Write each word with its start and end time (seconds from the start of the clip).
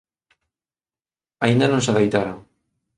Aínda 1.45 1.65
non 1.69 1.81
se 1.85 1.95
deitaran. 1.97 2.37